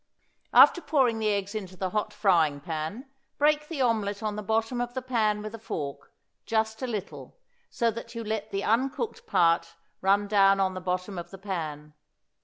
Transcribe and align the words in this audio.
After 0.51 0.81
pouring 0.81 1.19
the 1.19 1.29
eggs 1.29 1.53
into 1.53 1.77
the 1.77 1.91
hot 1.91 2.11
frying 2.11 2.59
pan 2.59 3.05
break 3.37 3.67
the 3.67 3.83
omelette 3.83 4.23
on 4.23 4.35
the 4.35 4.41
bottom 4.41 4.81
of 4.81 4.95
the 4.95 5.01
pan 5.03 5.43
with 5.43 5.53
a 5.53 5.59
fork, 5.59 6.11
just 6.47 6.81
a 6.81 6.87
little, 6.87 7.37
so 7.69 7.91
that 7.91 8.15
you 8.15 8.23
let 8.23 8.49
the 8.49 8.63
uncooked 8.63 9.27
part 9.27 9.75
run 10.01 10.27
down 10.27 10.59
on 10.59 10.73
the 10.73 10.81
bottom 10.81 11.19
of 11.19 11.29
the 11.29 11.37
pan. 11.37 11.93